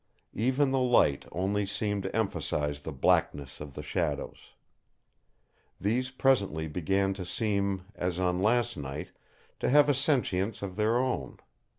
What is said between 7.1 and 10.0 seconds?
to seem, as on last night, to have a